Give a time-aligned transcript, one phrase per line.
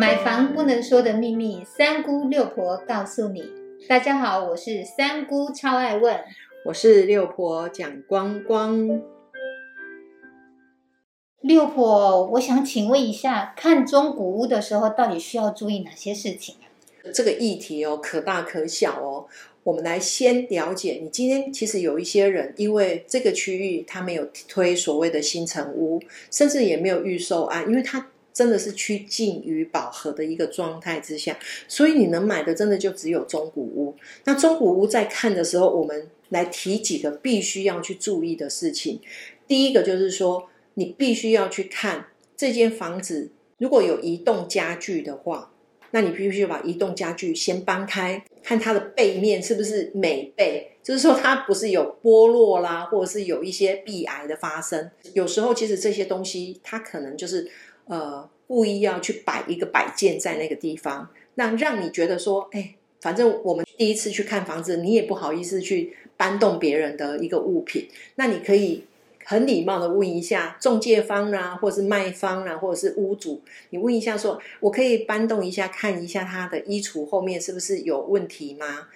[0.00, 3.44] 买房不能说的秘密，三姑六婆告诉你。
[3.86, 6.18] 大家好，我是三姑，超爱问。
[6.64, 9.02] 我是六婆蒋光光。
[11.42, 16.64] 六婆，我想请问一下，看中古屋的时候，到底需要注意哪些事情啊？
[17.12, 19.26] 这个议题哦，可大可小哦。
[19.64, 28.06] 我们来先了解，你今天其实有一些人，因为这个区域他没有推所谓的新城屋，甚至也没有预售案，因为他
[28.40, 31.38] 真的是趋近于饱和的一个状态之下，
[31.68, 33.94] 所以你能买的真的就只有中古屋。
[34.24, 38.98] 那中古屋在看的时候，我们来提几个必须要去注意的事情。
[39.46, 45.52] 第一个就是说，你必须要去看这间房子如果有移动家具的话。
[45.92, 54.88] 那你必须把移动家具先搬开，看它的背面是不是美背，就是说它不是有剥落啦，或者是有一些壁癌的发生。
[55.14, 57.50] 有时候其实这些东西它可能就是
[57.86, 68.84] 呃故意要去摆一个摆件在那个地方，那让你觉得说，哎，反正我们第一次去看房子，你也不好意思去搬动别人的一个物品，那你可以。
[69.22, 78.88] 很礼貌的问一下中介方啊，或者是卖方啊，或者是屋主，你问一下说，我可以搬动一下，看一下他的衣橱后面是不是有问题吗？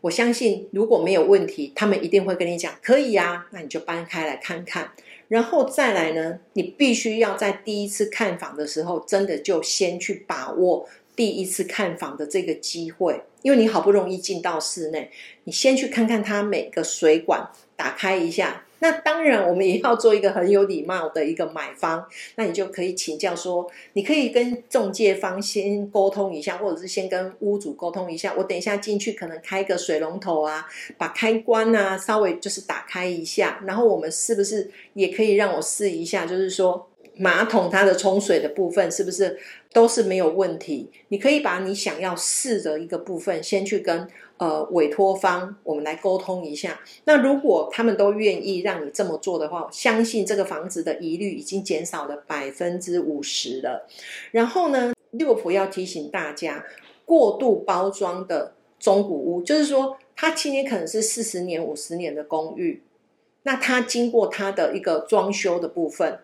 [0.00, 4.92] 我相信如果没有问题，他们一定会跟你讲可以呀，那你就搬开来看看。
[5.28, 15.10] 然后再来呢，你必须要在第一次看房的时候，真的就先去把握第一次看房的这个机会，因为你好不容易进到室内，
[15.44, 18.65] 你先去看看它每个水管打开一下。
[18.78, 22.06] 那当然，我们也要做一个很有礼貌的一个买方。
[22.34, 28.34] 那你就可以请教说，你可以跟中介方先沟通一下，或者是先跟屋主沟通一下。
[28.36, 30.66] 我等一下进去可能开个水龙头啊，
[30.98, 36.26] 把开关啊稍微就是打开一下，然后我们是不是也可以让我试一下？
[36.26, 39.38] 就是说马桶它的冲水的部分是不是
[39.76, 40.90] 都是没有问题？
[41.08, 44.08] 你可以把你想要试的一个部分先去跟。
[44.38, 46.78] 呃，委托方，我们来沟通一下。
[47.04, 53.88] 那如果他们都愿意让你这么做的话，相信这个房子的疑虑已经减少了百分之五十了。
[54.32, 56.66] 然后呢，六普要提醒大家，
[57.06, 62.82] 过度包装的中古屋，就是说，它今年可能是四十年、五十年的公寓，
[63.44, 66.18] 那它经过它的一个装修的部分，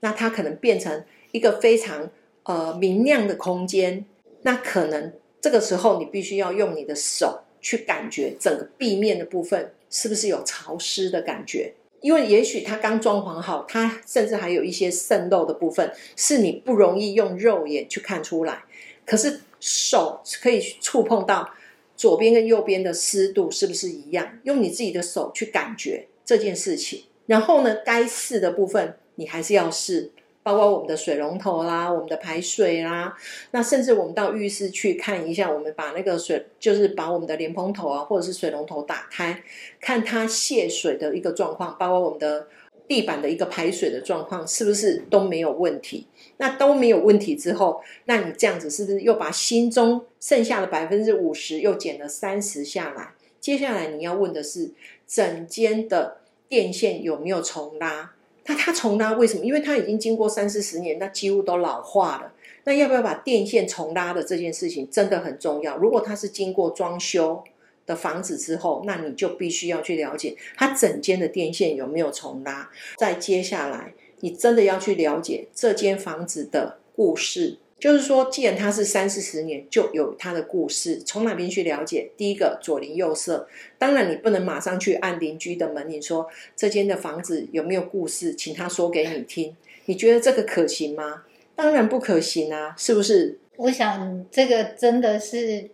[0.00, 2.08] 那它可能变成一个非常
[2.48, 4.04] 呃明亮的空间。
[4.42, 7.44] 那可能这个时候，你必须要用你的手。
[7.60, 11.74] 去感觉整个壁面的部分是不是有潮湿的感觉？
[12.00, 18.62] 因为也许它刚装潢好，它甚至还有一些渗漏的部分，是你不容易用肉眼去看出来。
[19.04, 21.50] 可是手可以触碰到
[21.96, 24.38] 左边跟右边的湿度是不是一样？
[24.44, 27.06] 用你自己的手去感觉这件事情。
[27.26, 30.12] 然后呢，该试的部分你还是要试。
[30.48, 33.14] 包括我们的水龙头啦，我们的排水啦，
[33.50, 39.42] 那甚至我们到浴室去看一下，我们把那个水，就是把我们的莲蓬头啊，或者是水龙头打开，
[39.78, 42.46] 看它泄水的一个状况，包括我们的
[42.86, 46.06] 地板的一个排水的状况，是不是都没有问题？
[46.38, 53.10] 那都没有问题之后，那你这样子是不是又把心中剩下的百分之五十又减了三十下来？
[53.38, 54.70] 接下来你要问的是，
[55.06, 56.16] 整间的
[56.48, 58.14] 电线有没有重拉？
[58.48, 59.44] 那它重拉为什么？
[59.44, 62.32] 因为它已经经过三四十年，那几乎都老化了。
[62.64, 65.76] 那要不要把电线重拉的这件事情真的很重要。
[65.76, 67.44] 如果它是经过装修
[67.86, 72.70] 的房子之后，那你就必须要去了解它整间的电线有没有重拉。
[72.96, 77.58] 再接下来，你真的要去了解这间房子的故事。
[77.78, 80.98] 就是说，既然它是三四十年，就有它的故事。
[80.98, 82.10] 从哪边去了解？
[82.16, 83.46] 第一个左邻右舍，
[83.78, 89.56] 当然你不能马上去按邻居的门，你说这间的房子有没有故事，请他说给你听。
[89.84, 91.22] 你觉得这个可行吗？
[91.54, 93.38] 当然不可行啊，是不是？
[93.56, 95.70] 我想这个真的是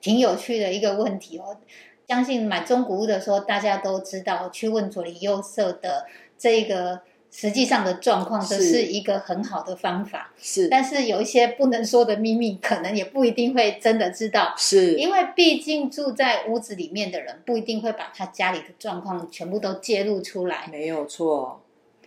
[0.00, 1.56] 挺有趣的一个问题哦。
[2.08, 6.06] 相信买中古屋的时候，大家都知道去问左邻右舍的
[6.36, 7.02] 这个。
[7.38, 10.32] 实际上的状况，这是一个很好的方法。
[10.40, 14.54] 是，但是有一些不能说的秘密，可能也不一定会真的知道。
[14.56, 20.66] 是，因为毕竟住在屋子里面的人，不一定会把他家里的状况全部都揭露出来。
[20.72, 21.60] 没有错。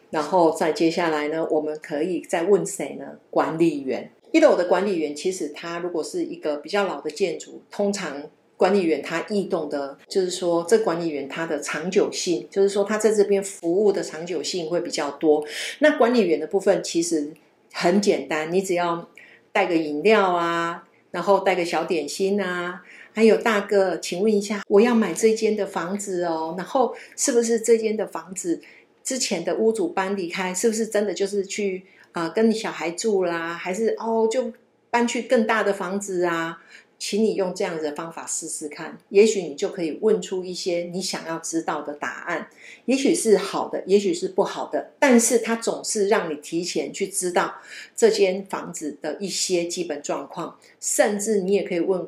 [0.10, 3.06] 然后再接下来呢，我们可以再问谁呢？
[3.30, 4.10] 管理员。
[4.32, 8.24] 一楼的管理员，其实他如果是一个比较老的建筑，通常。
[8.60, 15.42] 管理员他异动的，就是说这管理员他的长久性，就是说他在这边服务的长久性会比较多。
[15.80, 17.32] 那管理员的部分其实
[17.72, 19.08] 很简单，你只要
[19.54, 22.84] 带个饮料啊，然后带个小点心啊，
[23.14, 28.60] 还有大哥，请问一下，我要买这间的房子哦，然后是不是这间的房子
[29.06, 34.52] 之前的屋主搬离开，是不是真的就是去啊跟你小孩住啦，还是哦就
[34.90, 36.62] 搬去更大的房子啊，
[37.00, 42.50] 请你用这样子的方法试试看，也许你就可以问出一些你想要知道的答案。
[42.86, 47.56] 也许是好的，也许是不好的，但是它总是让你提前去知道
[47.96, 52.08] 这间房子的一些基本状况，甚至你也可以问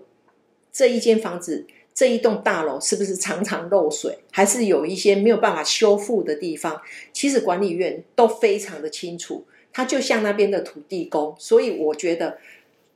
[0.72, 1.66] 这一间房子。
[1.94, 6.82] 这一栋大楼是不是常常漏水，还是有一些没有办法修复的地方？
[7.12, 9.44] 其实管理员都非常的清楚，
[9.74, 11.36] 他就像那边的土地公。
[11.38, 12.38] 所以我觉得，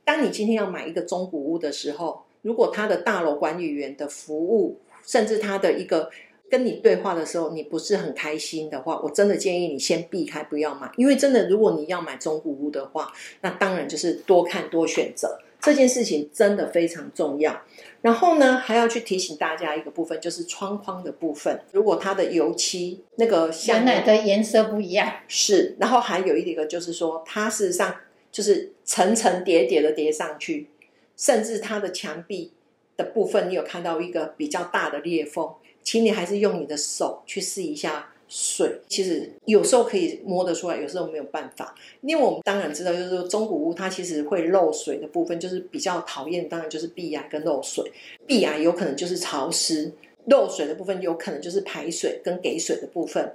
[0.06, 6.08] 当你今天要买一个中古屋的时候，如果他的大楼管理员的服务，甚至他的一个
[6.48, 10.88] 跟你对话的时候，你不是很开心的话，我真的建议你先避开，不要买。
[10.96, 15.40] 因为真的，如果你要买中古屋的话，那当然就是多看多选择。
[15.58, 17.62] 这件事情真的非常重要。
[18.02, 21.60] 然后呢，还要去提醒大家一个部分，就是窗框的部分。
[21.72, 25.74] 如果它的油漆那个原来的颜色不一样，是。
[25.80, 27.92] 然后还有一个就是说，它事实上
[28.36, 30.68] 就是层层叠叠的叠上去，
[31.16, 32.52] 甚至它的墙壁
[32.94, 38.12] 的部分，你有看到一个比较大的裂缝，请你还是用你的手去试一下。
[38.28, 41.74] 水其实有时候可以摸得出来，有时候没有办法。
[42.02, 46.46] 因为我们当然知道，就是说中古屋它其实会漏水的部分，就是比较讨厌。
[46.46, 47.90] 当然就是壁癌跟漏水，
[48.26, 49.92] 壁癌有可能就是潮湿，
[50.26, 53.34] 漏水的部分有可能就是排水跟给水的部分。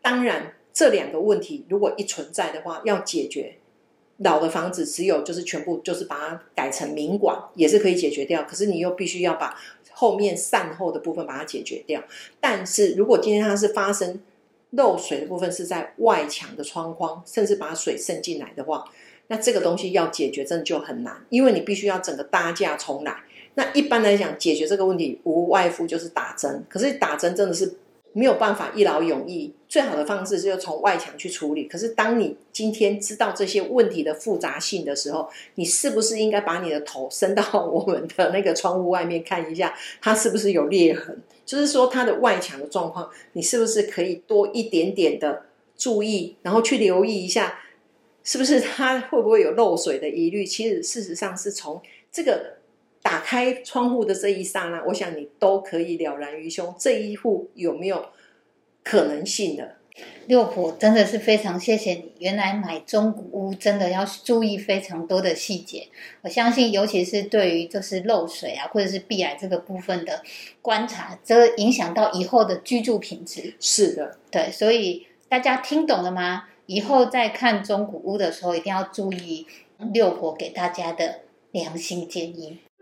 [0.00, 3.56] 当然这两个问题如果一存在的话，要解决，
[4.18, 8.42] 老的房子只有就是全部就是把它改成明管也是可以解决掉。
[8.44, 9.56] 可是你又必须要把。
[9.94, 12.02] 后面善后的部分把它解决掉，
[12.40, 14.18] 但是如果今天它是发生
[14.70, 18.84] 漏水的部分是在外墙的窗框，甚至把水渗进来的话，
[19.28, 23.14] 那这个东西要解决真的就很难，因为你必须要整个搭架重来。
[23.54, 27.76] 那一般来讲，解决这个问题无外乎就是打针，可是打针真的是。
[28.12, 31.64] 没有办法一劳永逸，最好的方式就是从外墙去处理。
[31.64, 41.18] 可是，当你今天知道这些问题的复杂性的时候，你是不是应该把你的头伸到我们的那个窗户外面看一下，它是不是有裂痕？
[41.46, 47.60] 就是说，它的外墙的状况，你是不是可以多一点点的注意，然后去留意一下，
[48.22, 50.44] 是不是它会不会有漏水的疑虑？
[50.44, 51.80] 其实，事实上是从
[52.10, 52.61] 这个。
[53.02, 56.74] 打开窗户的这一刹那，我想你都可以了然于胸。
[56.78, 58.06] 这一户有没有
[58.82, 59.76] 可能性的？
[60.26, 62.12] 六婆真的是非常谢谢你。
[62.18, 65.88] 原来买中古屋真的要注意非常多的细节。
[66.22, 70.22] 我相信，尤其是对于就是漏水啊，或者是壁癌这个部分的
[70.62, 73.54] 观察，这影响到以后的居住品质。
[73.60, 76.44] 是的，对，所以大家听懂了吗？
[76.64, 79.46] 以后在看中古屋的时候，一定要注意
[79.92, 81.20] 六婆给大家的
[81.50, 82.60] 良心建议。